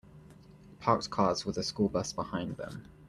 [0.79, 2.85] Parked cars with a school bus behind them.